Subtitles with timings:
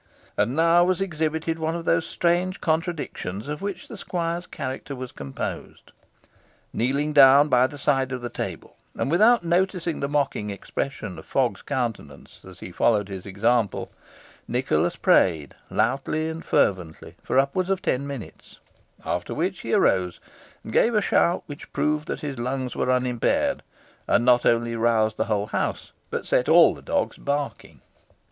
[0.35, 5.11] And now was exhibited one of those strange contradictions of which the squire's character was
[5.11, 5.91] composed.
[6.73, 11.27] Kneeling down by the side of the table, and without noticing the mocking expression of
[11.27, 13.91] Fogg's countenance as he followed his example,
[14.47, 18.57] Nicholas prayed loudly and fervently for upwards of ten minutes,
[19.05, 20.19] after which he arose
[20.63, 23.61] and gave a shout which proved that his lungs were unimpaired,
[24.07, 27.81] and not only roused the whole house, but set all the dogs barking.